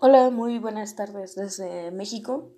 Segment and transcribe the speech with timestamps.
[0.00, 2.52] Hola, muy buenas tardes desde México.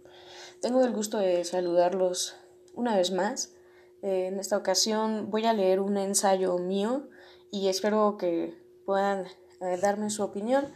[0.61, 2.37] Tengo el gusto de saludarlos
[2.75, 3.55] una vez más.
[4.03, 7.09] Eh, en esta ocasión voy a leer un ensayo mío
[7.51, 9.25] y espero que puedan
[9.63, 10.71] eh, darme su opinión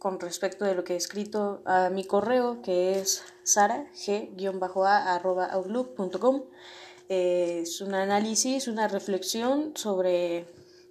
[0.00, 6.42] con respecto de lo que he escrito a mi correo que es sara-a-outlook.com.
[7.08, 10.46] Eh, es un análisis, una reflexión sobre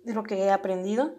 [0.06, 1.16] lo que he aprendido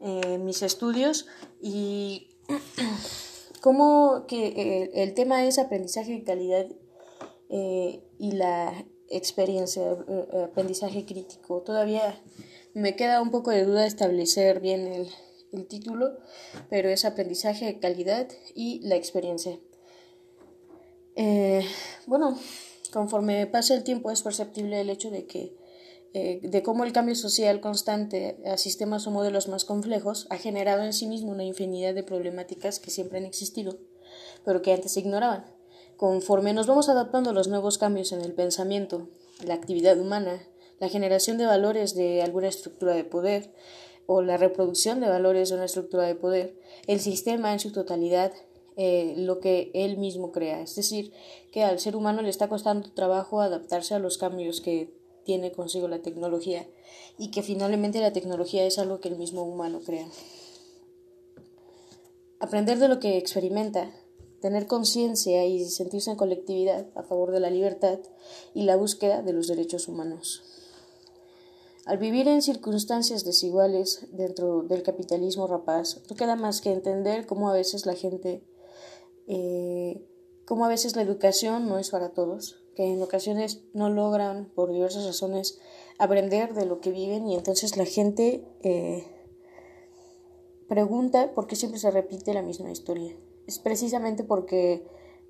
[0.00, 1.26] en mis estudios
[1.60, 2.28] y
[3.60, 6.66] como que eh, el tema es aprendizaje de calidad
[7.50, 11.62] eh, y la experiencia, eh, aprendizaje crítico.
[11.62, 12.20] Todavía
[12.74, 15.08] me queda un poco de duda establecer bien el,
[15.52, 16.18] el título,
[16.70, 19.58] pero es aprendizaje de calidad y la experiencia.
[22.06, 22.38] bueno,
[22.92, 25.57] conforme pasa el tiempo es perceptible el hecho de que
[26.14, 30.82] eh, de cómo el cambio social constante a sistemas o modelos más complejos ha generado
[30.82, 33.78] en sí mismo una infinidad de problemáticas que siempre han existido,
[34.44, 35.44] pero que antes se ignoraban.
[35.96, 39.08] Conforme nos vamos adaptando a los nuevos cambios en el pensamiento,
[39.44, 40.42] la actividad humana,
[40.78, 43.52] la generación de valores de alguna estructura de poder
[44.06, 48.32] o la reproducción de valores de una estructura de poder, el sistema en su totalidad
[48.80, 50.62] eh, lo que él mismo crea.
[50.62, 51.12] Es decir,
[51.50, 54.96] que al ser humano le está costando trabajo adaptarse a los cambios que
[55.28, 56.66] tiene consigo la tecnología
[57.18, 60.08] y que finalmente la tecnología es algo que el mismo humano crea.
[62.40, 63.92] Aprender de lo que experimenta,
[64.40, 67.98] tener conciencia y sentirse en colectividad a favor de la libertad
[68.54, 70.44] y la búsqueda de los derechos humanos.
[71.84, 77.50] Al vivir en circunstancias desiguales dentro del capitalismo rapaz, no queda más que entender cómo
[77.50, 78.42] a veces la gente,
[79.26, 80.02] eh,
[80.46, 84.70] cómo a veces la educación no es para todos, que en ocasiones no logran, por
[84.70, 85.58] diversas razones,
[85.98, 89.04] aprender de lo que viven y entonces la gente eh,
[90.68, 93.16] pregunta por qué siempre se repite la misma historia.
[93.48, 94.86] Es precisamente porque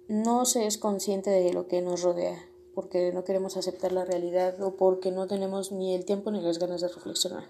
[0.08, 2.38] no se es consciente de lo que nos rodea,
[2.74, 6.58] porque no queremos aceptar la realidad o porque no tenemos ni el tiempo ni las
[6.58, 7.44] ganas de reflexionar.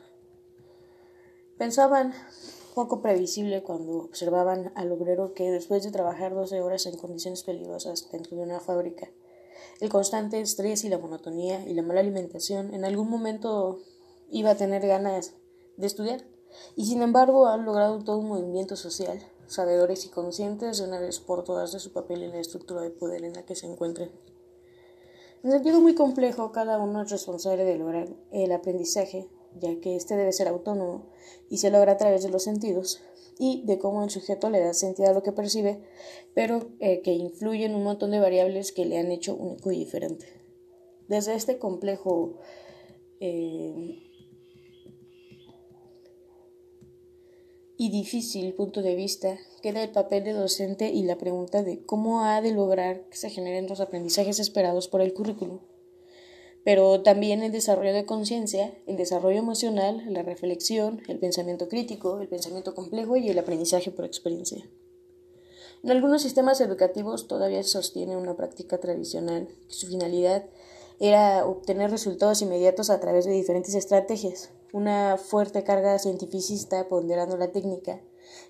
[1.57, 2.15] Pensaban
[2.77, 8.09] poco previsible cuando observaban al obrero que después de trabajar 12 horas en condiciones peligrosas
[8.13, 9.11] dentro de una fábrica,
[9.81, 13.79] el constante estrés y la monotonía y la mala alimentación en algún momento
[14.31, 15.35] iba a tener ganas
[15.77, 16.25] de estudiar.
[16.77, 21.21] Y sin embargo han logrado todo un movimiento social, sabedores y conscientes de una vez
[21.21, 24.11] por todas de su papel en la estructura de poder en la que se encuentran.
[25.45, 29.29] En sentido muy complejo, cada uno es responsable de lograr el aprendizaje,
[29.61, 31.07] ya que éste debe ser autónomo
[31.49, 33.01] y se logra a través de los sentidos,
[33.39, 35.81] y de cómo el sujeto le da sentido a lo que percibe,
[36.35, 40.27] pero eh, que influyen un montón de variables que le han hecho único y diferente.
[41.09, 42.39] Desde este complejo
[43.21, 44.03] eh,
[47.77, 52.25] y difícil punto de vista queda el papel de docente y la pregunta de cómo
[52.25, 55.61] ha de lograr que se generen los aprendizajes esperados por el currículum
[56.65, 62.29] pero también el desarrollo de conciencia, el desarrollo emocional, la reflexión, el pensamiento crítico, el
[62.29, 64.69] pensamiento complejo y el aprendizaje por experiencia.
[65.83, 70.45] En algunos sistemas educativos todavía se sostiene una práctica tradicional, que su finalidad
[70.99, 77.53] era obtener resultados inmediatos a través de diferentes estrategias, una fuerte carga cientificista ponderando la
[77.53, 78.01] técnica,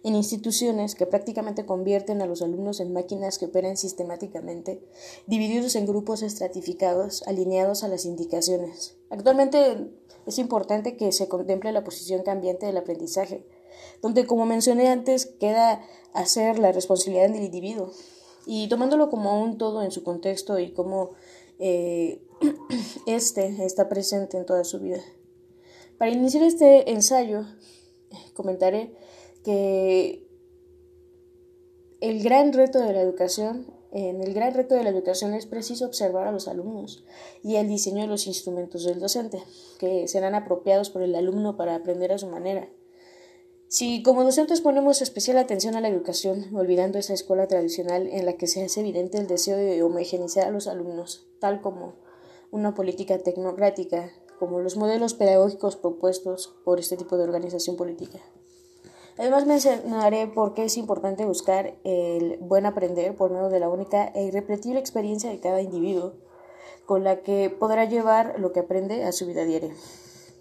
[0.05, 4.83] en instituciones que prácticamente convierten a los alumnos en máquinas que operan sistemáticamente,
[5.27, 8.97] divididos en grupos estratificados, alineados a las indicaciones.
[9.11, 9.91] Actualmente
[10.27, 13.47] es importante que se contemple la posición cambiante del aprendizaje,
[14.03, 17.93] donde, como mencioné antes, queda hacer la responsabilidad del individuo,
[18.47, 21.11] y tomándolo como un todo en su contexto y como
[21.59, 22.23] eh,
[23.07, 25.03] este está presente en toda su vida.
[25.99, 27.45] Para iniciar este ensayo,
[28.35, 28.95] comentaré
[29.45, 30.27] que
[32.01, 35.87] el gran reto de la educación, en el gran reto de la educación es preciso
[35.87, 37.05] observar a los alumnos
[37.43, 39.43] y el diseño de los instrumentos del docente,
[39.79, 42.69] que serán apropiados por el alumno para aprender a su manera.
[43.71, 48.33] Si como docentes ponemos especial atención a la educación, olvidando esa escuela tradicional en la
[48.35, 51.97] que se hace evidente el deseo de homogeneizar a los alumnos, tal como
[52.51, 58.21] una política tecnocrática, como los modelos pedagógicos propuestos por este tipo de organización política.
[59.19, 64.07] Además mencionaré por qué es importante buscar el buen aprender por medio de la única
[64.15, 66.15] e irrepetible experiencia de cada individuo,
[66.87, 69.75] con la que podrá llevar lo que aprende a su vida diaria.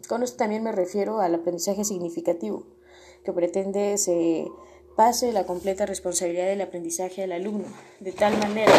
[0.07, 2.68] Con esto también me refiero al aprendizaje significativo,
[3.25, 4.47] que pretende se
[4.95, 7.68] pase la completa responsabilidad del aprendizaje al alumno,
[8.00, 8.74] de tal manera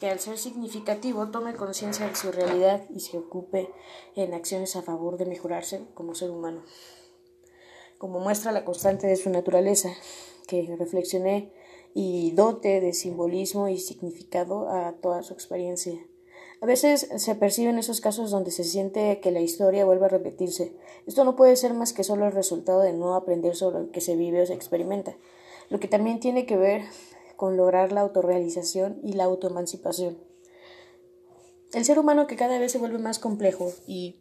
[0.00, 3.70] que al ser significativo tome conciencia de su realidad y se ocupe
[4.16, 6.62] en acciones a favor de mejorarse como ser humano
[8.00, 9.90] como muestra la constante de su naturaleza,
[10.48, 11.52] que reflexioné
[11.92, 16.00] y dote de simbolismo y significado a toda su experiencia.
[16.62, 20.72] A veces se perciben esos casos donde se siente que la historia vuelve a repetirse.
[21.06, 24.00] Esto no puede ser más que solo el resultado de no aprender sobre lo que
[24.00, 25.14] se vive o se experimenta,
[25.68, 26.84] lo que también tiene que ver
[27.36, 30.16] con lograr la autorrealización y la autoemancipación.
[31.74, 34.16] El ser humano que cada vez se vuelve más complejo y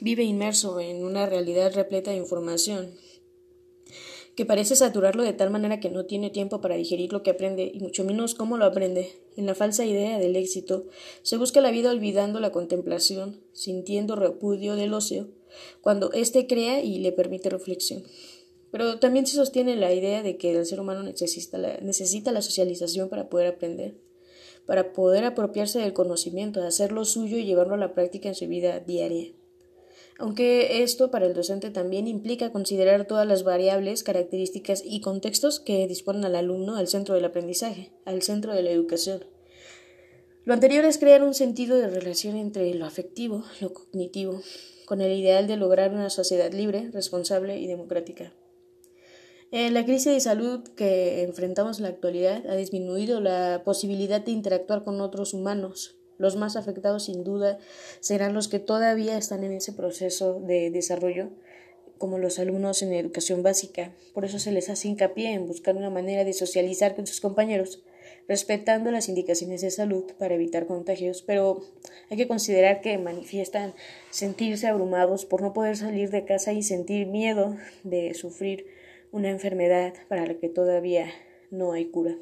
[0.00, 2.92] vive inmerso en una realidad repleta de información,
[4.40, 7.70] que parece saturarlo de tal manera que no tiene tiempo para digerir lo que aprende
[7.74, 9.20] y mucho menos cómo lo aprende.
[9.36, 10.86] En la falsa idea del éxito
[11.20, 15.28] se busca la vida olvidando la contemplación, sintiendo repudio del ocio,
[15.82, 18.02] cuando éste crea y le permite reflexión.
[18.70, 21.58] Pero también se sostiene la idea de que el ser humano necesita
[22.32, 23.98] la, socialización para poder aprender,
[24.64, 28.80] para poder apropiarse del conocimiento, hacerlo suyo y llevarlo a la práctica en su vida
[28.80, 29.34] diaria
[30.20, 35.88] aunque esto para el docente también implica considerar todas las variables, características y contextos que
[35.88, 39.24] disponen al alumno al centro del aprendizaje, al centro de la educación.
[40.44, 44.42] Lo anterior es crear un sentido de relación entre lo afectivo, lo cognitivo,
[44.84, 48.34] con el ideal de lograr una sociedad libre, responsable y democrática.
[49.52, 54.32] Eh, la crisis de salud que enfrentamos en la actualidad ha disminuido la posibilidad de
[54.32, 57.58] interactuar con otros humanos, los más afectados sin duda
[58.00, 61.30] serán los que todavía están en ese proceso de desarrollo,
[61.96, 63.94] como los alumnos en educación básica.
[64.12, 67.82] Por eso se les hace hincapié en buscar una manera de socializar con sus compañeros,
[68.28, 71.62] respetando las indicaciones de salud para evitar contagios, pero
[72.10, 73.72] hay que considerar que manifiestan
[74.10, 78.66] sentirse abrumados por no poder salir de casa y sentir miedo de sufrir
[79.10, 81.06] una enfermedad para la que todavía
[81.50, 82.18] no hay cura.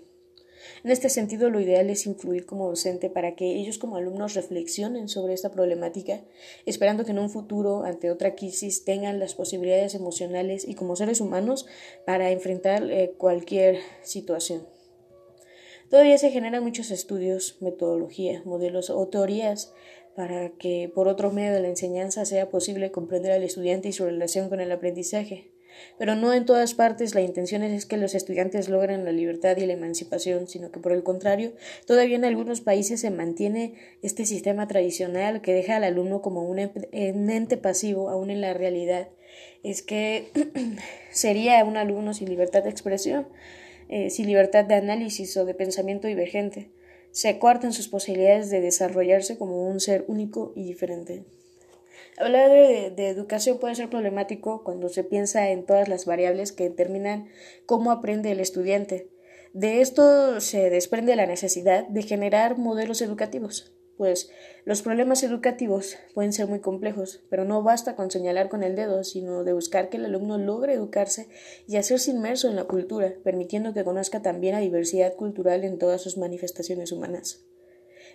[0.84, 5.08] En este sentido, lo ideal es influir como docente para que ellos como alumnos reflexionen
[5.08, 6.20] sobre esta problemática,
[6.66, 11.20] esperando que en un futuro, ante otra crisis, tengan las posibilidades emocionales y como seres
[11.20, 11.66] humanos
[12.06, 14.66] para enfrentar eh, cualquier situación.
[15.90, 19.72] Todavía se generan muchos estudios, metodología, modelos o teorías
[20.14, 24.04] para que por otro medio de la enseñanza sea posible comprender al estudiante y su
[24.04, 25.52] relación con el aprendizaje.
[25.98, 29.66] Pero no en todas partes la intención es que los estudiantes logren la libertad y
[29.66, 31.52] la emancipación, sino que por el contrario,
[31.86, 36.58] todavía en algunos países se mantiene este sistema tradicional que deja al alumno como un
[36.58, 39.08] ente pasivo aún en la realidad.
[39.62, 40.30] Es que
[41.10, 43.28] sería un alumno sin libertad de expresión,
[43.88, 46.70] eh, sin libertad de análisis o de pensamiento divergente.
[47.10, 51.24] Se cortan sus posibilidades de desarrollarse como un ser único y diferente.
[52.20, 57.28] Hablar de, educación puede ser problemático cuando se piensa en todas las variables que determinan
[57.64, 59.08] cómo aprende el estudiante.
[59.52, 64.30] De esto se desprende la necesidad de generar modelos educativos, pues
[64.64, 69.04] los problemas educativos pueden ser muy complejos, pero no basta con señalar con el dedo,
[69.04, 71.28] sino de buscar que el alumno logre educarse
[71.68, 76.02] y hacerse inmerso en la cultura, permitiendo que conozca también la diversidad cultural en todas
[76.02, 77.44] sus manifestaciones humanas.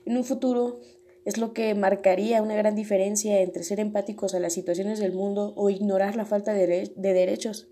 [0.06, 0.82] En un futuro,
[1.26, 5.54] es lo que marcaría una gran diferencia entre ser empáticos a las situaciones del mundo
[5.56, 7.70] o ignorar la falta de, derechos,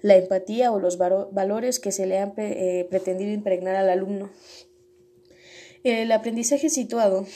[0.00, 4.30] la empatía o los valores que se le han eh, pretendido impregnar al alumno.
[5.82, 7.26] El aprendizaje situado,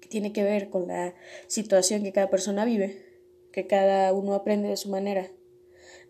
[0.00, 1.14] que tiene que ver con la
[1.46, 3.04] situación que cada persona vive,
[3.52, 5.30] que cada uno aprende de su manera,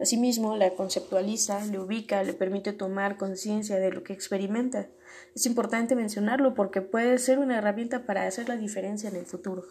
[0.01, 4.89] Asimismo, la conceptualiza, le ubica, le permite tomar conciencia de lo que experimenta.
[5.35, 9.65] Es importante mencionarlo porque puede ser una herramienta para hacer la diferencia en el futuro.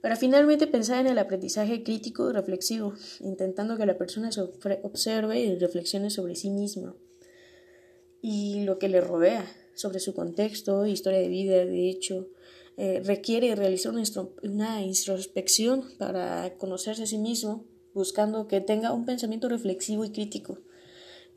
[0.00, 5.38] Para finalmente pensar en el aprendizaje crítico y reflexivo, intentando que la persona se observe
[5.38, 6.94] y reflexione sobre sí misma
[8.28, 12.28] y lo que le rodea, sobre su contexto, historia de vida, de hecho,
[12.76, 13.92] eh, requiere realizar
[14.42, 17.64] una introspección para conocerse a sí mismo
[17.96, 20.60] buscando que tenga un pensamiento reflexivo y crítico,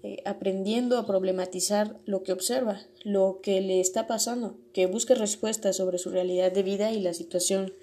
[0.03, 5.77] eh, aprendiendo a problematizar lo que observa, lo que le está pasando, que busque respuestas
[5.77, 7.73] sobre su realidad de vida y la situación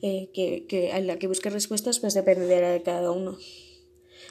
[0.00, 3.36] eh, que, a la que busque respuestas pues dependerá de cada uno.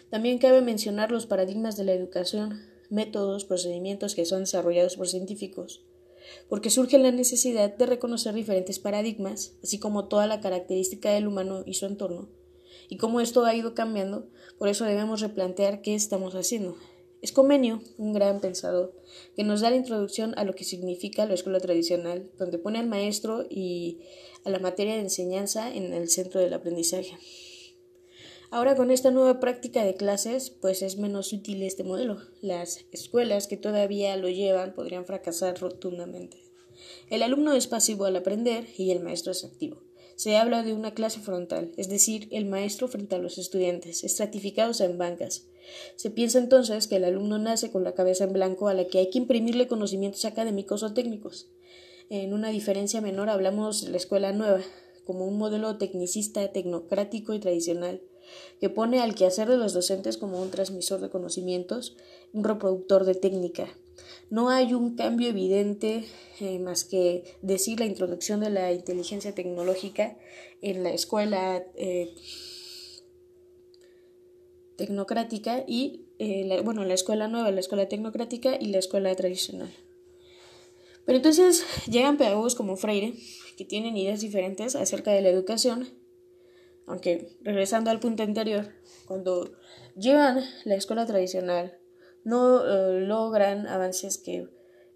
[0.09, 5.83] También cabe mencionar los paradigmas de la educación, métodos, procedimientos que son desarrollados por científicos,
[6.47, 11.63] porque surge la necesidad de reconocer diferentes paradigmas, así como toda la característica del humano
[11.65, 12.29] y su entorno,
[12.89, 14.27] y cómo esto ha ido cambiando,
[14.57, 16.75] por eso debemos replantear qué estamos haciendo.
[17.21, 18.93] Es Convenio, un gran pensador,
[19.35, 22.87] que nos da la introducción a lo que significa la escuela tradicional, donde pone al
[22.87, 23.99] maestro y
[24.45, 27.17] a la materia de enseñanza en el centro del aprendizaje.
[28.51, 32.17] Ahora con esta nueva práctica de clases, pues es menos útil este modelo.
[32.41, 36.37] Las escuelas que todavía lo llevan podrían fracasar rotundamente.
[37.09, 39.83] El alumno es pasivo al aprender y el maestro es activo.
[40.19, 44.81] Se habla de una clase frontal, es decir, el maestro frente a los estudiantes, estratificados
[44.81, 45.47] en bancas.
[45.95, 48.99] Se piensa entonces que el alumno nace con la cabeza en blanco a la que
[48.99, 51.47] hay que imprimirle conocimientos académicos o técnicos.
[52.09, 54.59] En una diferencia menor hablamos de la escuela nueva,
[55.05, 58.01] como un modelo tecnicista, tecnocrático y tradicional,
[58.59, 61.95] que pone al quehacer de los docentes como un transmisor de conocimientos,
[62.33, 63.69] un reproductor de técnica.
[64.29, 66.05] No hay un cambio evidente
[66.39, 70.17] eh, más que decir la introducción de la inteligencia tecnológica
[70.61, 72.13] en la escuela eh,
[74.77, 79.73] tecnocrática y eh, la, bueno, la escuela nueva, la escuela tecnocrática y la escuela tradicional.
[81.05, 83.15] Pero entonces llegan pedagogos como Freire,
[83.57, 85.89] que tienen ideas diferentes acerca de la educación,
[86.85, 88.73] aunque regresando al punto anterior,
[89.07, 89.51] cuando
[89.95, 91.79] llevan la escuela tradicional,
[92.23, 94.47] no eh, logran avances que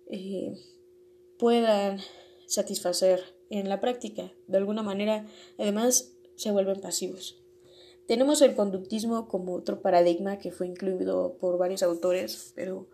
[0.10, 0.54] eh,
[1.40, 2.00] puedan
[2.48, 4.32] satisfacer en la práctica.
[4.48, 5.26] De alguna manera,
[5.58, 7.40] además, se vuelven pasivos.
[8.08, 12.90] Tenemos el conductismo como otro paradigma que fue incluido por varios autores, pero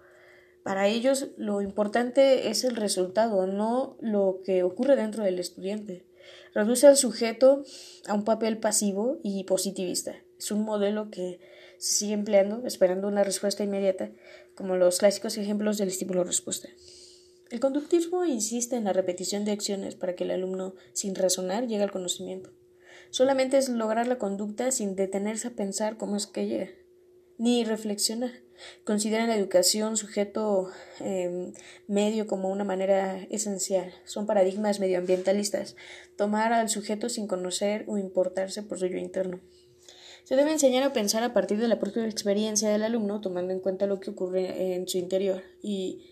[0.64, 6.06] para ellos lo importante es el resultado, no lo que ocurre dentro del estudiante.
[6.54, 7.64] Reduce al sujeto
[8.08, 10.16] a un papel pasivo y positivista.
[10.38, 11.40] Es un modelo que
[11.80, 14.12] se sigue empleando esperando una respuesta inmediata,
[14.54, 16.70] como los clásicos ejemplos del estímulo-respuesta.
[17.50, 21.84] El conductismo insiste en la repetición de acciones para que el alumno, sin razonar, llegue
[21.84, 22.52] al conocimiento.
[23.10, 26.70] Solamente es lograr la conducta sin detenerse a pensar cómo es que llega,
[27.40, 28.32] ni reflexionar.
[28.84, 30.70] Consideran la educación sujeto
[31.00, 31.54] em,
[31.88, 33.94] medio como una manera esencial.
[34.04, 35.76] Son paradigmas medioambientalistas.
[36.18, 39.40] Tomar al sujeto sin conocer o importarse por su yo interno.
[40.24, 43.60] Se debe enseñar a pensar a partir de la propia experiencia del alumno, tomando en
[43.60, 46.06] cuenta lo que ocurre en su interior, y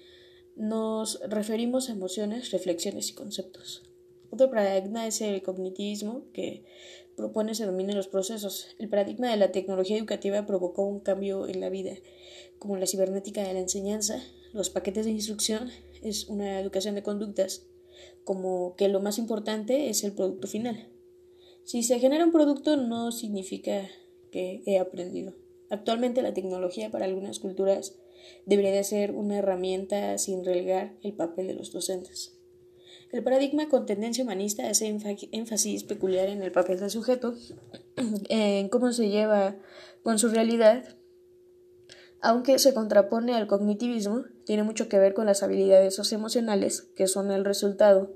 [0.55, 3.83] nos referimos a emociones, reflexiones y conceptos.
[4.31, 6.65] Otro paradigma es el cognitivismo, que
[7.15, 8.67] propone se dominen los procesos.
[8.77, 11.93] El paradigma de la tecnología educativa provocó un cambio en la vida,
[12.59, 14.21] como la cibernética de la enseñanza,
[14.53, 15.69] los paquetes de instrucción,
[16.01, 17.67] es una educación de conductas,
[18.23, 20.89] como que lo más importante es el producto final.
[21.67, 23.89] Si se genera un producto no significa
[24.31, 25.33] que he aprendido.
[25.69, 27.99] Actualmente la tecnología para algunas culturas
[28.45, 32.39] debería de ser una herramienta sin relegar el papel de los docentes.
[33.11, 34.97] El paradigma con tendencia humanista hace
[35.33, 37.35] énfasis peculiar en el papel del sujeto,
[38.29, 39.57] en cómo se lleva
[40.03, 40.95] con su realidad,
[42.21, 47.29] aunque se contrapone al cognitivismo, tiene mucho que ver con las habilidades socioemocionales, que son
[47.29, 48.15] el resultado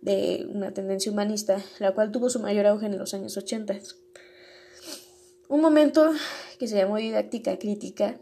[0.00, 3.78] de una tendencia humanista, la cual tuvo su mayor auge en los años 80.
[5.48, 6.12] Un momento
[6.58, 8.18] que se llamó didáctica crítica,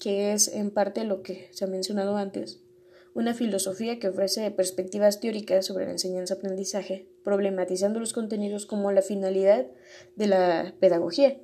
[0.00, 2.60] que es en parte lo que se ha mencionado antes,
[3.14, 9.66] una filosofía que ofrece perspectivas teóricas sobre la enseñanza-aprendizaje, problematizando los contenidos como la finalidad
[10.16, 11.36] de la pedagogía,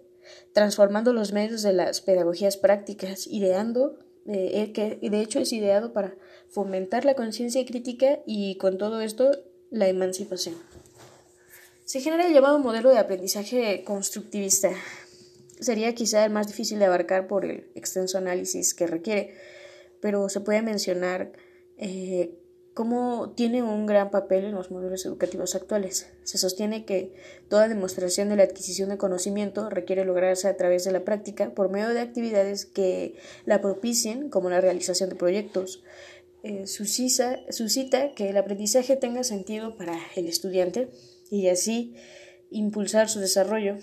[0.53, 6.17] transformando los medios de las pedagogías prácticas, ideando, eh, que de hecho es ideado para
[6.49, 9.31] fomentar la conciencia crítica y con todo esto
[9.71, 10.57] la emancipación.
[11.85, 14.71] Se genera el llamado modelo de aprendizaje constructivista.
[15.61, 19.35] Sería quizá el más difícil de abarcar por el extenso análisis que requiere,
[20.01, 21.33] pero se puede mencionar
[21.79, 22.39] eh,
[22.79, 26.13] cómo tiene un gran papel en los modelos educativos actuales.
[26.23, 27.13] Se sostiene que
[27.49, 31.71] toda demostración de la adquisición de conocimiento requiere lograrse a través de la práctica por
[31.71, 35.83] medio de actividades que la propicien, como la realización de proyectos.
[36.45, 40.89] Eh, suscita, suscita que el aprendizaje tenga sentido para el estudiante
[41.31, 41.97] y así
[42.51, 43.77] impulsar su desarrollo,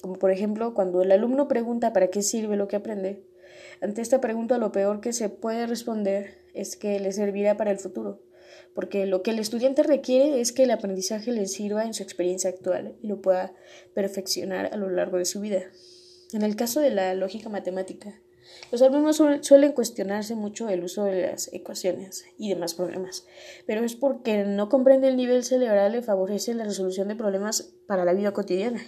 [0.00, 3.24] como por ejemplo cuando el alumno pregunta para qué sirve lo que aprende.
[3.82, 7.78] Ante esta pregunta lo peor que se puede responder es que le servirá para el
[7.78, 8.22] futuro,
[8.74, 12.48] porque lo que el estudiante requiere es que el aprendizaje le sirva en su experiencia
[12.48, 13.54] actual y lo pueda
[13.94, 15.62] perfeccionar a lo largo de su vida.
[16.32, 18.20] En el caso de la lógica matemática,
[18.70, 23.26] los alumnos suelen cuestionarse mucho el uso de las ecuaciones y demás problemas,
[23.66, 28.04] pero es porque no comprende el nivel cerebral y favorece la resolución de problemas para
[28.04, 28.82] la vida cotidiana.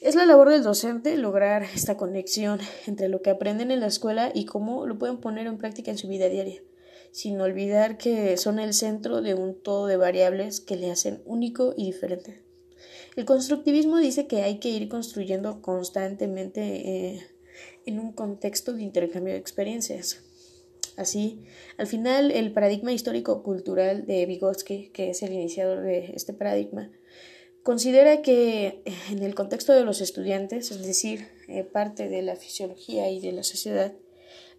[0.00, 4.30] Es la labor del docente lograr esta conexión entre lo que aprenden en la escuela
[4.34, 6.62] y cómo lo pueden poner en práctica en su vida diaria,
[7.10, 11.72] sin olvidar que son el centro de un todo de variables que le hacen único
[11.74, 12.44] y diferente.
[13.16, 17.26] El constructivismo dice que hay que ir construyendo constantemente eh,
[17.86, 20.22] en un contexto de intercambio de experiencias.
[20.96, 21.42] Así,
[21.76, 26.90] al final, el paradigma histórico-cultural de Vygotsky, que es el iniciador de este paradigma,
[27.64, 33.10] Considera que en el contexto de los estudiantes, es decir, eh, parte de la fisiología
[33.10, 33.94] y de la sociedad,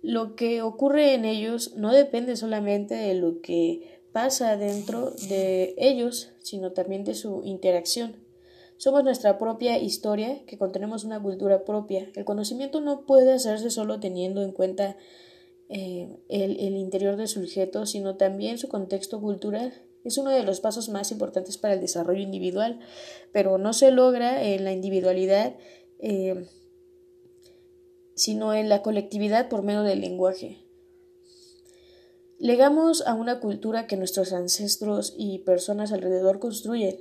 [0.02, 6.32] lo que ocurre en ellos no depende solamente de lo que pasa dentro de ellos,
[6.42, 8.25] sino también de su interacción,
[8.78, 12.10] Somos nuestra propia historia, que contenemos una cultura propia.
[12.16, 14.98] El conocimiento no puede hacerse solo teniendo en cuenta
[15.70, 19.74] eh, el, el interior del sujeto, sino también su contexto cultural.
[20.04, 22.80] Es uno de los pasos más importantes para el desarrollo individual,
[23.32, 25.56] pero no se logra en la individualidad,
[26.00, 26.48] eh,
[28.14, 30.60] sino en la colectividad por medio del lenguaje.
[32.38, 37.00] Legamos a una cultura que nuestros ancestros y personas alrededor construyen,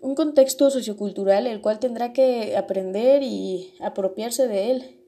[0.00, 5.00] un contexto sociocultural el cual tendrá que aprender y apropiarse de él.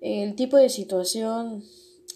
[0.00, 1.64] El tipo de situación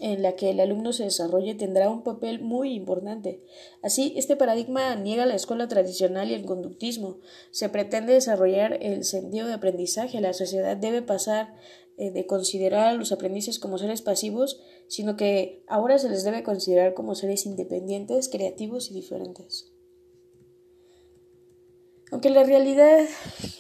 [0.01, 3.43] en la que el alumno se desarrolle tendrá un papel muy importante.
[3.83, 7.19] Así, este paradigma niega la escuela tradicional y el conductismo.
[7.51, 10.21] Se pretende desarrollar el sentido de aprendizaje.
[10.21, 11.55] La sociedad debe pasar
[11.97, 16.43] eh, de considerar a los aprendices como seres pasivos, sino que ahora se les debe
[16.43, 19.73] considerar como seres independientes, creativos y diferentes.
[22.11, 23.07] Aunque la realidad,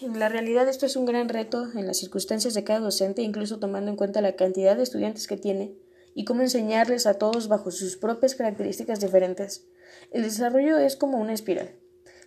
[0.00, 3.58] en la realidad esto es un gran reto en las circunstancias de cada docente, incluso
[3.58, 5.74] tomando en cuenta la cantidad de estudiantes que tiene,
[6.14, 9.66] y cómo enseñarles a todos bajo sus propias características diferentes.
[10.10, 11.76] El desarrollo es como una espiral.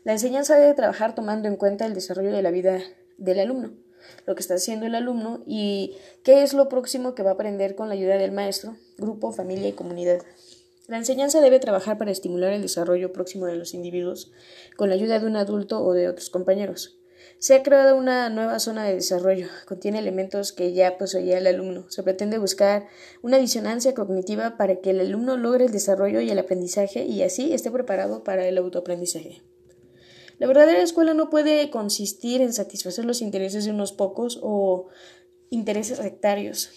[0.03, 2.79] La enseñanza debe trabajar tomando en cuenta el desarrollo de la vida
[3.17, 3.73] del alumno,
[4.25, 7.75] lo que está haciendo el alumno y qué es lo próximo que va a aprender
[7.75, 10.21] con la ayuda del maestro, grupo, familia y comunidad.
[10.91, 14.33] La enseñanza debe trabajar para estimular el desarrollo próximo de los individuos
[14.75, 16.99] con la ayuda de un adulto o de otros compañeros.
[17.39, 21.89] Se ha creado una nueva zona de desarrollo, contiene elementos que ya poseía el alumno.
[21.89, 22.89] Se pretende buscar
[23.21, 27.53] una disonancia cognitiva para que el alumno logre el desarrollo y el aprendizaje y así
[27.53, 29.43] esté preparado para el autoaprendizaje.
[30.39, 34.89] La verdadera escuela no puede consistir en satisfacer los intereses de unos pocos o
[35.51, 36.69] intereses sectarios,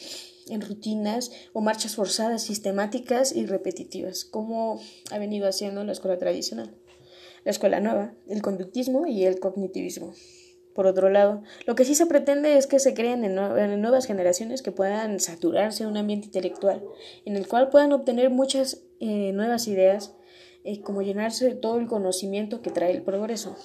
[0.49, 6.75] en rutinas o marchas forzadas, sistemáticas y repetitivas, como ha venido haciendo la escuela tradicional,
[7.45, 10.13] la escuela nueva, el conductismo y el cognitivismo.
[10.75, 14.61] Por otro lado, lo que sí se pretende es que se creen en, nuevas generaciones
[14.61, 16.83] que puedan saturarse de un ambiente intelectual,
[17.25, 20.17] en el cual puedan obtener muchas eh, nuevas ideas,
[20.65, 23.57] eh, como llenarse de todo el conocimiento que trae el progreso.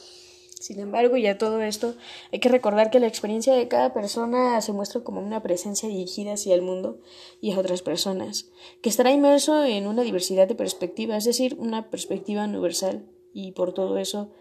[0.59, 1.95] Sin embargo, y a todo esto,
[2.33, 6.33] hay que recordar que la experiencia de cada persona se muestra como una presencia dirigida
[6.33, 6.99] hacia el mundo
[7.39, 11.89] y a otras personas, que estará inmerso en una diversidad de perspectivas, es decir, una
[11.89, 14.33] perspectiva universal, y por todo eso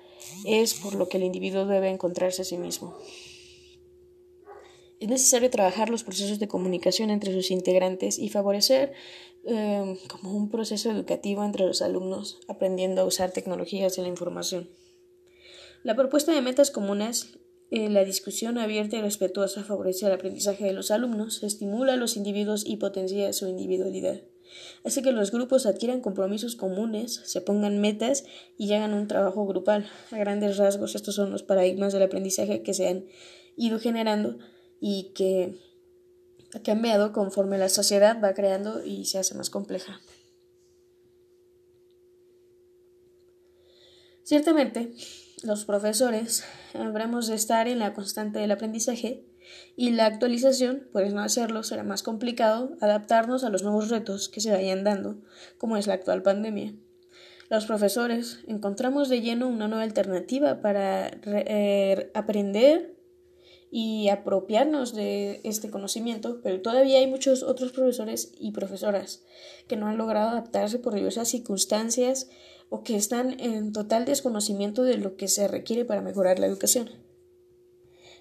[0.45, 2.97] es por lo que el individuo debe encontrarse a sí mismo.
[4.99, 8.93] Es necesario trabajar los procesos de comunicación entre sus integrantes y favorecer
[9.45, 14.69] eh, como un proceso educativo entre los alumnos, aprendiendo a usar tecnologías de la información.
[15.83, 17.39] La propuesta de metas comunes,
[17.71, 22.17] eh, la discusión abierta y respetuosa favorece el aprendizaje de los alumnos, estimula a los
[22.17, 24.21] individuos y potencia su individualidad
[24.85, 28.25] hace que los grupos adquieran compromisos comunes, se pongan metas
[28.57, 29.89] y hagan un trabajo grupal.
[30.11, 33.07] A grandes rasgos, estos son los paradigmas del aprendizaje que se han
[33.57, 34.39] ido generando
[34.81, 35.59] y que
[36.55, 40.01] ha cambiado conforme la sociedad va creando y se hace más compleja.
[44.23, 44.93] Ciertamente,
[45.43, 49.25] los profesores habremos de estar en la constante del aprendizaje
[49.77, 54.41] y la actualización, pues no hacerlo será más complicado adaptarnos a los nuevos retos que
[54.41, 55.17] se vayan dando,
[55.57, 56.75] como es la actual pandemia.
[57.49, 62.98] Los profesores encontramos de lleno una nueva alternativa para eh, aprender
[63.71, 69.23] y apropiarnos de este conocimiento, pero todavía hay muchos otros profesores y profesoras
[69.67, 72.31] que no han logrado adaptarse por diversas circunstancias
[72.71, 76.91] o que están en total desconocimiento de lo que se requiere para mejorar la educación.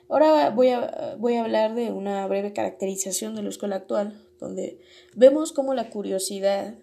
[0.10, 4.80] Ahora voy a, voy a hablar de una breve caracterización de la escuela actual, donde
[5.16, 6.76] vemos cómo la curiosidad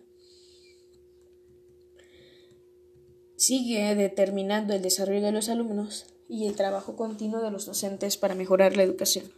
[3.37, 8.35] sigue determinando el desarrollo de los alumnos y el trabajo continuo de los docentes para
[8.35, 9.33] mejorar la educación.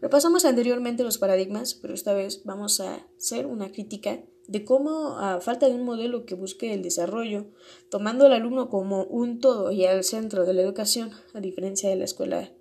[0.00, 5.40] Repasamos anteriormente los paradigmas, pero esta vez vamos a hacer una crítica de cómo, a
[5.40, 7.46] falta de un modelo que busque el desarrollo,
[7.90, 11.96] tomando al alumno como un todo y al centro de la educación, a diferencia de
[11.96, 12.52] la escuela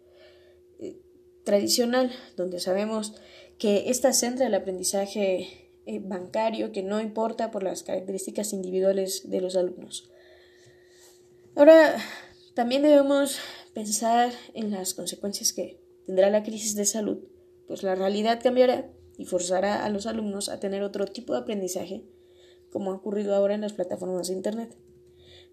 [1.43, 3.13] tradicional, donde sabemos
[3.57, 9.41] que esta centra el aprendizaje eh, bancario que no importa por las características individuales de
[9.41, 10.09] los alumnos.
[11.55, 11.97] Ahora,
[12.55, 13.39] también debemos
[13.73, 17.19] pensar en las consecuencias que tendrá la crisis de salud,
[17.67, 22.05] pues la realidad cambiará y forzará a los alumnos a tener otro tipo de aprendizaje,
[22.71, 24.77] como ha ocurrido ahora en las plataformas de Internet.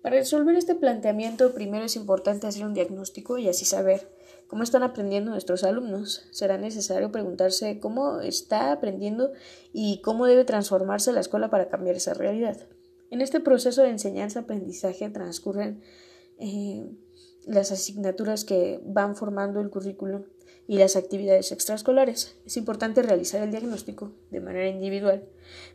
[0.02, 4.08] Para resolver este planteamiento, primero es importante hacer un diagnóstico y así saber
[4.50, 6.26] ¿Cómo están aprendiendo nuestros alumnos?
[6.32, 9.30] Será necesario preguntarse cómo está aprendiendo
[9.72, 12.58] y cómo debe transformarse la escuela para cambiar esa realidad.
[13.10, 15.84] En este proceso de enseñanza-aprendizaje transcurren
[16.40, 16.90] eh,
[17.46, 20.24] las asignaturas que van formando el currículo
[20.66, 22.36] y las actividades extraescolares.
[22.46, 25.28] Es importante realizar el diagnóstico de manera individual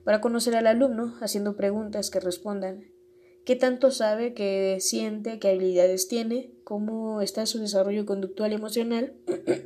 [0.03, 2.85] para conocer al alumno haciendo preguntas que respondan
[3.45, 9.13] qué tanto sabe, qué siente, qué habilidades tiene, cómo está su desarrollo conductual y emocional,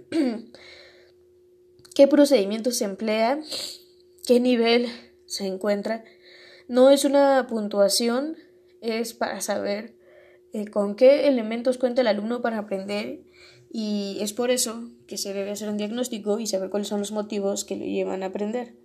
[1.95, 3.39] qué procedimiento se emplea,
[4.27, 4.87] qué nivel
[5.25, 6.03] se encuentra.
[6.67, 8.35] No es una puntuación,
[8.81, 9.98] es para saber
[10.53, 13.21] eh, con qué elementos cuenta el alumno para aprender
[13.71, 17.11] y es por eso que se debe hacer un diagnóstico y saber cuáles son los
[17.11, 18.75] motivos que le llevan a aprender.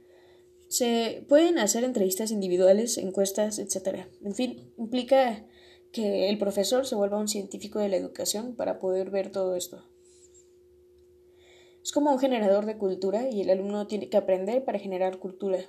[0.69, 4.07] Se pueden hacer entrevistas individuales, encuestas, etc.
[4.23, 5.47] En fin, implica
[5.93, 9.85] que el profesor se vuelva un científico de la educación para poder ver todo esto.
[11.83, 15.61] Es como un generador de cultura y el alumno tiene que aprender para generar cultura.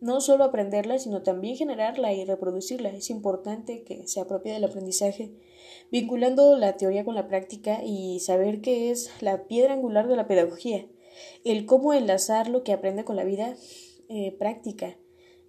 [0.00, 2.90] No solo aprenderla, sino también generarla y reproducirla.
[2.90, 5.32] Es importante que se apropie del aprendizaje,
[5.90, 10.28] vinculando la teoría con la práctica y saber qué es la piedra angular de la
[10.28, 10.86] pedagogía,
[11.44, 13.56] el cómo enlazar lo que aprende con la vida
[14.08, 14.96] eh, práctica.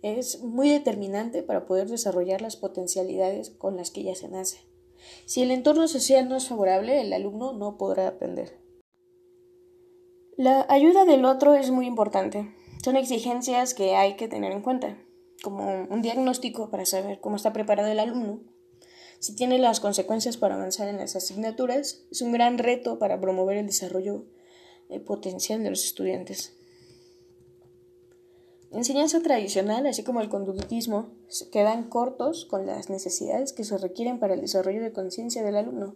[0.01, 4.59] Es muy determinante para poder desarrollar las potencialidades con las que ya se nace.
[5.25, 8.57] Si el entorno social no es favorable, el alumno no podrá aprender.
[10.37, 12.53] La ayuda del otro es muy importante.
[12.83, 14.97] Son exigencias que hay que tener en cuenta,
[15.43, 18.41] como un diagnóstico para saber cómo está preparado el alumno,
[19.19, 23.57] si tiene las consecuencias para avanzar en las asignaturas, es un gran reto para promover
[23.57, 24.23] el desarrollo
[24.87, 26.53] eh, potencial de los estudiantes.
[28.71, 31.11] La enseñanza tradicional, así como el conductismo,
[31.51, 35.95] quedan cortos con las necesidades que se requieren para el desarrollo de conciencia del alumno.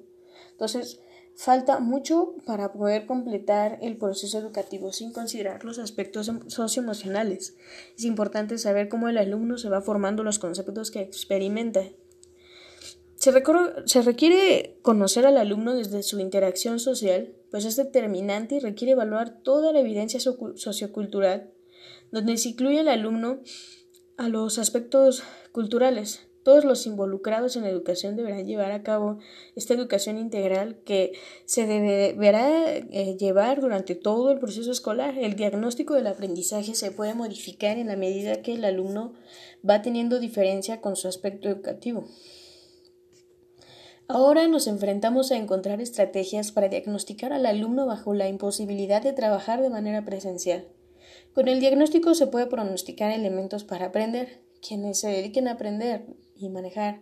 [0.52, 1.00] Entonces,
[1.36, 7.56] Falta mucho para poder completar el proceso educativo sin considerar los aspectos em, socioemocionales.
[7.98, 11.84] Es importante saber cómo el alumno se va formando los conceptos que experimenta.
[13.16, 13.34] Se,
[13.86, 19.42] se requiere conocer al alumno desde su interacción social, pues es determinante y requiere evaluar
[19.42, 21.52] toda la evidencia sociocultural,
[22.12, 23.40] donde se incluye al alumno
[24.18, 29.18] a los aspectos culturales, todos los involucrados en la educación deberán llevar a cabo
[29.56, 31.14] esta educación integral que
[31.46, 35.18] se deberá eh, llevar durante todo el proceso escolar.
[35.18, 39.14] El diagnóstico del aprendizaje se puede modificar en la medida que el alumno
[39.68, 42.08] va teniendo diferencia con su aspecto educativo.
[44.10, 49.62] Ahora nos enfrentamos a encontrar estrategias para diagnosticar al alumno bajo la imposibilidad de trabajar
[49.62, 50.68] de manera presencial.
[51.34, 54.44] Con el diagnóstico se puede pronosticar elementos para aprender.
[54.66, 57.02] Quienes se dediquen a aprender y manejar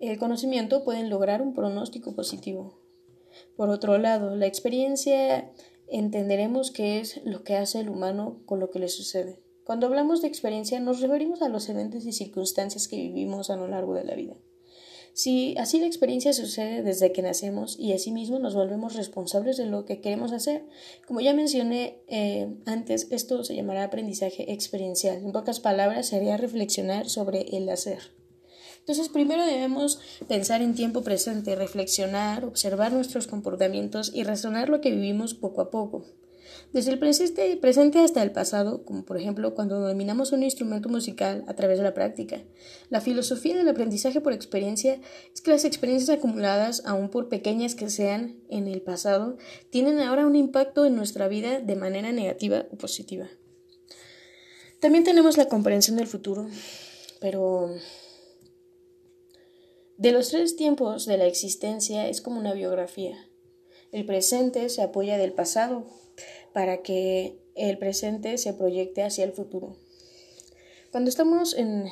[0.00, 2.76] el conocimiento pueden lograr un pronóstico positivo.
[3.56, 5.52] Por otro lado, la experiencia
[5.86, 9.38] entenderemos qué es lo que hace el humano con lo que le sucede.
[9.64, 13.68] Cuando hablamos de experiencia nos referimos a los eventos y circunstancias que vivimos a lo
[13.68, 14.34] largo de la vida.
[15.14, 19.84] Si así la experiencia sucede desde que nacemos y asimismo nos volvemos responsables de lo
[19.84, 20.64] que queremos hacer.
[21.06, 25.18] Como ya mencioné eh, antes, esto se llamará aprendizaje experiencial.
[25.18, 28.00] En pocas palabras, sería reflexionar sobre el hacer.
[28.82, 34.90] Entonces, primero debemos pensar en tiempo presente, reflexionar, observar nuestros comportamientos y razonar lo que
[34.90, 36.04] vivimos poco a poco.
[36.72, 41.44] Desde el presente, presente hasta el pasado, como por ejemplo cuando dominamos un instrumento musical
[41.46, 42.42] a través de la práctica.
[42.88, 44.98] La filosofía del aprendizaje por experiencia
[45.32, 49.36] es que las experiencias acumuladas, aun por pequeñas que sean en el pasado,
[49.70, 53.28] tienen ahora un impacto en nuestra vida de manera negativa o positiva.
[54.80, 56.48] También tenemos la comprensión del futuro,
[57.20, 57.70] pero
[60.02, 63.16] de los tres tiempos de la existencia es como una biografía.
[63.92, 65.84] El presente se apoya del pasado
[66.52, 69.76] para que el presente se proyecte hacia el futuro.
[70.90, 71.84] Cuando estamos en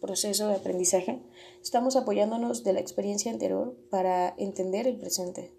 [0.00, 1.18] proceso de aprendizaje,
[1.60, 5.50] estamos apoyándonos de la experiencia anterior para entender el presente.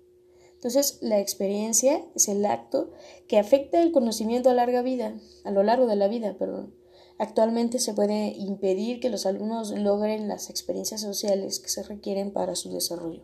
[0.54, 2.94] Entonces, la experiencia es el acto
[3.28, 6.74] que afecta el conocimiento a larga vida, a lo largo de la vida, perdón.
[7.20, 12.56] Actualmente se puede impedir que los alumnos logren las experiencias sociales que se requieren para
[12.56, 13.22] su desarrollo.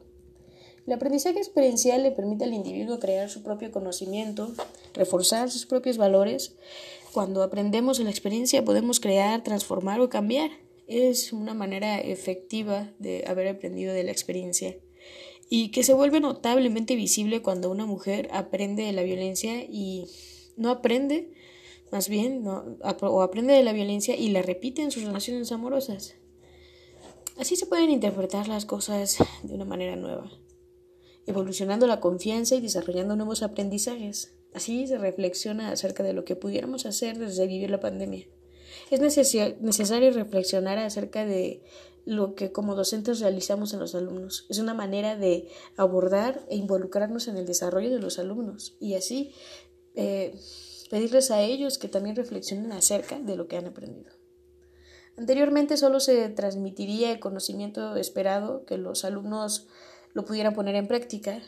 [0.85, 4.51] El aprendizaje experiencial le permite al individuo crear su propio conocimiento,
[4.93, 6.55] reforzar sus propios valores.
[7.13, 10.49] Cuando aprendemos en la experiencia podemos crear, transformar o cambiar.
[10.87, 14.75] Es una manera efectiva de haber aprendido de la experiencia
[15.49, 20.07] y que se vuelve notablemente visible cuando una mujer aprende de la violencia y
[20.57, 21.31] no aprende
[21.93, 26.15] más bien, o aprende de la violencia y la repite en sus relaciones amorosas.
[27.37, 30.27] Así se pueden interpretar las cosas de una manera nueva,
[31.27, 34.33] evolucionando la confianza y desarrollando nuevos aprendizajes.
[34.55, 38.25] Así se reflexiona acerca de lo que pudiéramos hacer desde vivir la pandemia.
[38.89, 41.61] Es necesario reflexionar acerca de
[42.05, 44.47] lo que como docentes realizamos en los alumnos.
[44.49, 49.31] Es una manera de abordar e involucrarnos en el desarrollo de los alumnos y así
[49.95, 50.33] eh,
[50.93, 54.11] pedirles a ellos que también reflexionen acerca de lo que han aprendido.
[55.17, 59.67] Anteriormente solo se transmitiría el conocimiento esperado que los alumnos
[60.13, 61.41] lo pudieran poner en práctica.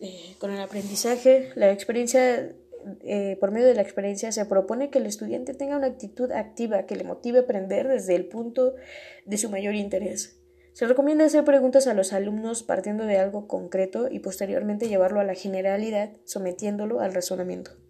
[0.00, 2.56] Eh, con el aprendizaje, la experiencia
[3.02, 6.86] eh, por medio de la experiencia se propone que el estudiante tenga una actitud activa
[6.86, 8.72] que le motive a aprender desde el punto
[9.26, 10.40] de su mayor interés.
[10.72, 15.24] Se recomienda hacer preguntas a los alumnos partiendo de algo concreto y posteriormente llevarlo a
[15.24, 17.81] la generalidad, sometiéndolo al razonamiento.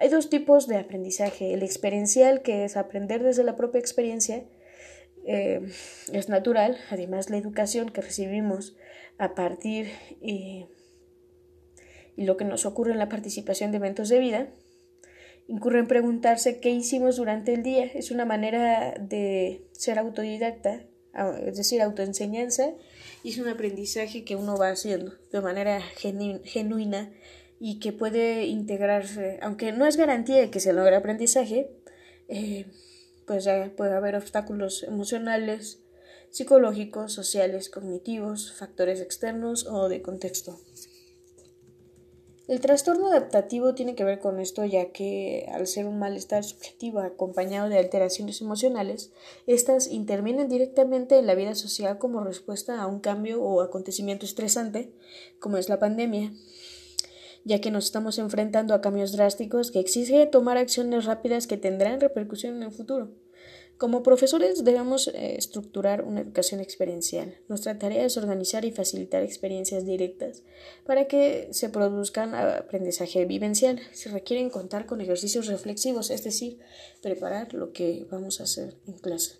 [0.00, 4.44] Hay dos tipos de aprendizaje, el experiencial, que es aprender desde la propia experiencia,
[5.26, 5.60] eh,
[6.12, 8.76] es natural, además la educación que recibimos
[9.18, 10.66] a partir y
[12.20, 14.48] y lo que nos ocurre en la participación de eventos de vida,
[15.48, 17.86] incurre en preguntarse qué hicimos durante el día.
[17.94, 20.84] Es una manera de ser autodidacta,
[21.46, 22.74] es decir, autoenseñanza,
[23.22, 27.10] y es un aprendizaje que uno va haciendo de manera genuina
[27.60, 31.70] y que puede integrarse, aunque no es garantía de que se logre aprendizaje,
[32.28, 32.64] eh,
[33.26, 33.46] pues
[33.76, 35.78] puede haber obstáculos emocionales,
[36.30, 40.58] psicológicos, sociales, cognitivos, factores externos o de contexto.
[42.48, 46.98] El trastorno adaptativo tiene que ver con esto ya que al ser un malestar subjetivo
[46.98, 49.12] acompañado de alteraciones emocionales,
[49.46, 54.92] éstas intervienen directamente en la vida social como respuesta a un cambio o acontecimiento estresante,
[55.38, 56.32] como es la pandemia,
[57.44, 62.00] ya que nos estamos enfrentando a cambios drásticos que exige tomar acciones rápidas que tendrán
[62.00, 63.10] repercusión en el futuro.
[63.80, 67.38] Como profesores debemos eh, estructurar una educación experiencial.
[67.48, 70.42] Nuestra tarea es organizar y facilitar experiencias directas
[70.84, 73.80] para que se produzcan aprendizaje vivencial.
[73.92, 76.58] Se requieren contar con ejercicios reflexivos, es decir,
[77.00, 79.36] preparar lo que vamos a hacer en clase.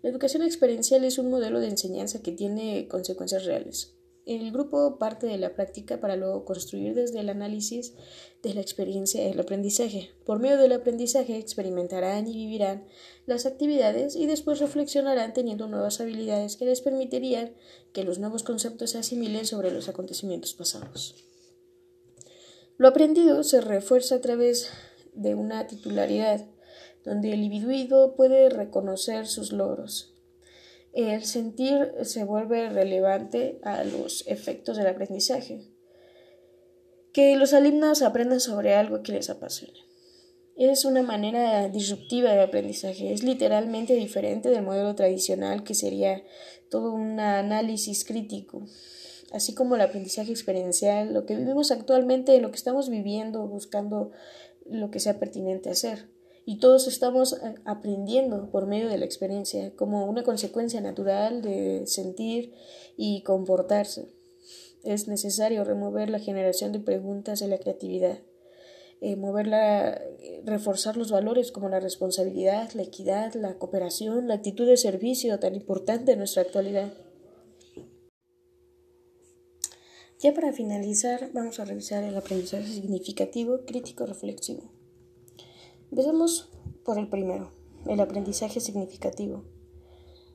[0.00, 3.97] La educación experiencial es un modelo de enseñanza que tiene consecuencias reales.
[4.28, 7.94] El grupo parte de la práctica para luego construir desde el análisis
[8.42, 10.10] de la experiencia el aprendizaje.
[10.26, 12.84] Por medio del aprendizaje experimentarán y vivirán
[13.24, 17.54] las actividades y después reflexionarán teniendo nuevas habilidades que les permitirían
[17.94, 21.14] que los nuevos conceptos se asimilen sobre los acontecimientos pasados.
[22.76, 24.68] Lo aprendido se refuerza a través
[25.14, 26.44] de una titularidad,
[27.02, 30.17] donde el individuo puede reconocer sus logros,
[30.92, 35.60] el sentir se vuelve relevante a los efectos del aprendizaje.
[37.12, 39.78] Que los alumnos aprendan sobre algo que les apasiona.
[40.56, 46.22] Es una manera disruptiva de aprendizaje, es literalmente diferente del modelo tradicional que sería
[46.68, 48.66] todo un análisis crítico,
[49.30, 54.10] así como el aprendizaje experiencial, lo que vivimos actualmente, lo que estamos viviendo, buscando
[54.66, 56.08] lo que sea pertinente hacer
[56.48, 61.86] y todos estamos eh, aprendiendo por medio de la experiencia como una consecuencia natural de
[61.86, 62.54] sentir
[62.96, 64.08] y comportarse.
[64.82, 68.20] Es necesario remover la generación de preguntas de la creatividad,
[69.02, 74.66] eh, moverla, eh, reforzar los valores como la responsabilidad, la equidad, la cooperación, la actitud
[74.66, 76.94] de servicio tan importante en nuestra actualidad.
[80.18, 84.77] Ya para finalizar, vamos a revisar el aprendizaje significativo, crítico, reflexivo.
[85.90, 86.50] Empezamos
[86.84, 87.50] por el primero,
[87.86, 89.44] el aprendizaje significativo.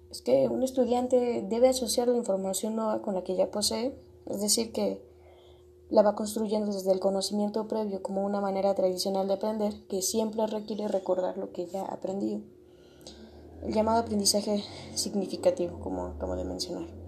[0.09, 4.41] Es que un estudiante debe asociar la información nueva con la que ya posee, es
[4.41, 5.01] decir, que
[5.89, 10.47] la va construyendo desde el conocimiento previo como una manera tradicional de aprender que siempre
[10.47, 12.41] requiere recordar lo que ya aprendido.
[13.63, 14.63] El llamado aprendizaje
[14.95, 17.02] significativo, como acabo de mencionar.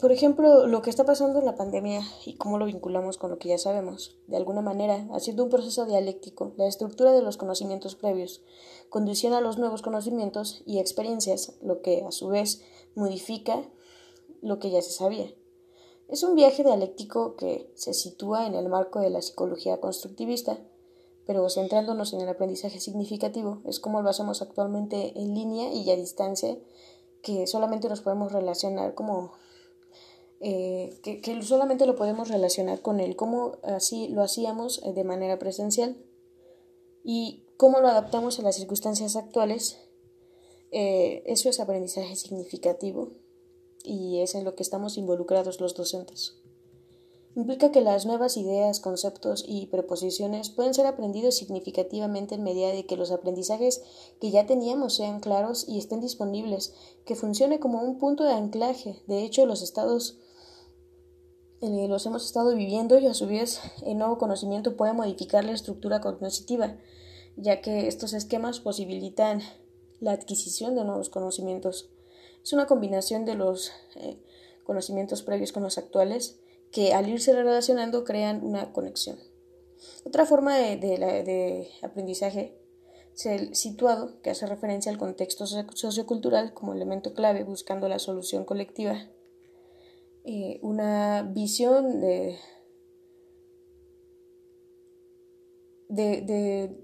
[0.00, 3.38] Por ejemplo, lo que está pasando en la pandemia y cómo lo vinculamos con lo
[3.38, 4.16] que ya sabemos.
[4.28, 8.42] De alguna manera, haciendo un proceso dialéctico, la estructura de los conocimientos previos
[8.88, 12.62] condiciona a los nuevos conocimientos y experiencias, lo que a su vez
[12.94, 13.62] modifica
[14.40, 15.30] lo que ya se sabía.
[16.08, 20.58] Es un viaje dialéctico que se sitúa en el marco de la psicología constructivista,
[21.26, 25.96] pero centrándonos en el aprendizaje significativo, es como lo hacemos actualmente en línea y a
[25.96, 26.56] distancia,
[27.22, 29.32] que solamente nos podemos relacionar como
[30.42, 35.38] eh, que, solamente lo podemos relacionar con el cómo así lo hacíamos eh, de manera
[35.38, 35.98] presencial
[37.04, 39.78] y cómo lo adaptamos a las circunstancias actuales.
[40.72, 43.10] Eh, eso es aprendizaje significativo
[43.84, 46.36] y es en lo que estamos involucrados los docentes.
[47.36, 52.86] Implica que las nuevas ideas, conceptos y preposiciones pueden ser aprendidos significativamente en medida de
[52.86, 53.82] que los aprendizajes
[54.20, 56.72] que ya teníamos sean claros y estén disponibles,
[57.04, 59.02] que funcione como un punto de anclaje.
[59.06, 60.18] De hecho, los estados
[61.60, 66.00] los hemos estado viviendo y a su vez el nuevo conocimiento puede modificar la estructura
[66.00, 66.76] cognitiva,
[67.36, 69.42] ya que estos esquemas posibilitan
[70.00, 71.90] la adquisición de nuevos conocimientos.
[72.42, 74.18] Es una combinación de los eh,
[74.64, 76.40] conocimientos previos con los actuales
[76.72, 79.18] que al irse relacionando crean una conexión.
[80.04, 82.58] Otra forma de, de aprendizaje
[83.14, 88.44] es el situado, que hace referencia al contexto sociocultural como elemento clave buscando la solución
[88.44, 89.08] colectiva.
[90.24, 92.38] Eh, una visión de,
[95.88, 96.76] de,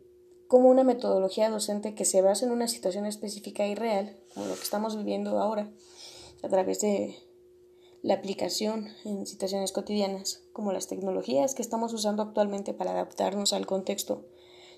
[0.49, 4.55] como una metodología docente que se basa en una situación específica y real, como lo
[4.55, 5.71] que estamos viviendo ahora,
[6.43, 7.17] a través de
[8.03, 13.67] la aplicación en situaciones cotidianas, como las tecnologías que estamos usando actualmente para adaptarnos al
[13.67, 14.27] contexto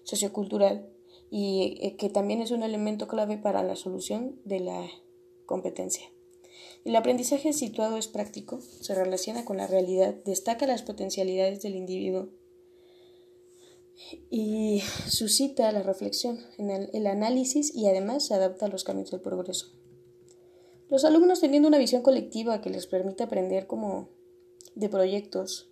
[0.03, 0.91] sociocultural
[1.31, 4.89] y eh, que también es un elemento clave para la solución de la
[5.47, 6.11] competencia.
[6.89, 12.31] El aprendizaje situado es práctico, se relaciona con la realidad, destaca las potencialidades del individuo
[14.31, 19.67] y suscita la reflexión, el análisis y además se adapta a los cambios del progreso.
[20.89, 24.09] Los alumnos teniendo una visión colectiva que les permite aprender como
[24.75, 25.71] de proyectos,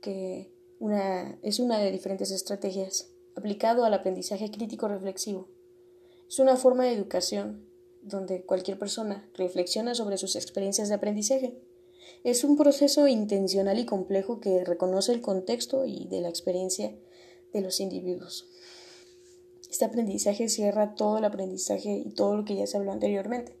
[0.00, 5.50] que una, es una de diferentes estrategias, aplicado al aprendizaje crítico reflexivo.
[6.30, 7.69] Es una forma de educación
[8.02, 11.58] donde cualquier persona reflexiona sobre sus experiencias de aprendizaje.
[12.24, 16.94] Es un proceso intencional y complejo que reconoce el contexto y de la experiencia
[17.52, 18.48] de los individuos.
[19.70, 23.56] Este aprendizaje cierra todo el aprendizaje y todo lo que ya se habló anteriormente.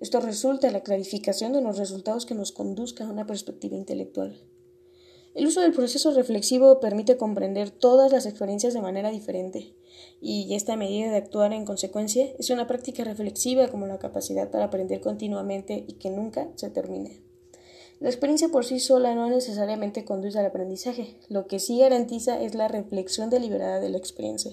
[0.00, 4.38] Esto resulta en la clarificación de los resultados que nos conduzcan a una perspectiva intelectual.
[5.34, 9.74] El uso del proceso reflexivo permite comprender todas las experiencias de manera diferente,
[10.20, 14.64] y esta medida de actuar en consecuencia es una práctica reflexiva como la capacidad para
[14.66, 17.22] aprender continuamente y que nunca se termine.
[17.98, 22.54] La experiencia por sí sola no necesariamente conduce al aprendizaje, lo que sí garantiza es
[22.54, 24.52] la reflexión deliberada de la experiencia.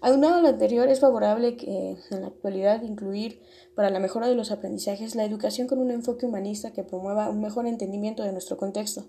[0.00, 3.42] Aunado a lo anterior, es favorable que en la actualidad incluir
[3.74, 7.40] para la mejora de los aprendizajes la educación con un enfoque humanista que promueva un
[7.40, 9.06] mejor entendimiento de nuestro contexto,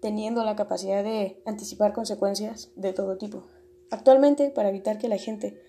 [0.00, 3.46] teniendo la capacidad de anticipar consecuencias de todo tipo.
[3.90, 5.60] Actualmente, para evitar que la gente,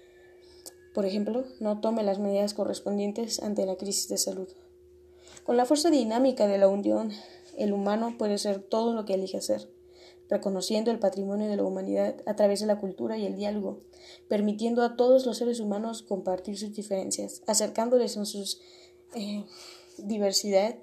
[0.93, 4.49] por ejemplo, no tome las medidas correspondientes ante la crisis de salud.
[5.43, 7.12] Con la fuerza dinámica de la unión,
[7.58, 9.69] el humano puede ser todo lo que elige ser,
[10.30, 13.82] reconociendo el patrimonio de la humanidad a través de la cultura y el diálogo,
[14.27, 18.43] permitiendo a todos los seres humanos compartir sus diferencias, acercándoles en su
[19.15, 19.45] eh,
[19.97, 20.75] diversidad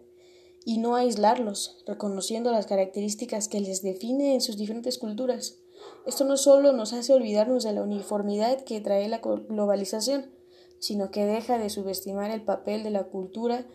[0.64, 5.58] y no aislarlos, reconociendo las características que les define en sus diferentes culturas.
[6.06, 10.32] Esto no solo nos hace olvidarnos de la uniformidad que trae la globalización,
[10.78, 13.66] sino que deja de subestimar el papel de la cultura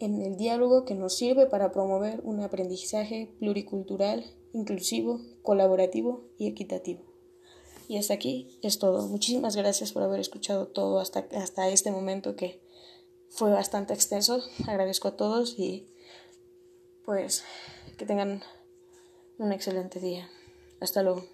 [0.00, 7.02] en el diálogo que nos sirve para promover un aprendizaje pluricultural, inclusivo, colaborativo y equitativo.
[7.86, 9.06] Y hasta aquí es todo.
[9.08, 12.62] Muchísimas gracias por haber escuchado todo hasta, hasta este momento que
[13.28, 14.40] fue bastante extenso.
[14.66, 15.90] Agradezco a todos y
[17.04, 17.44] pues
[17.98, 18.42] que tengan
[19.38, 20.30] un excelente día.
[20.80, 21.33] Hasta luego.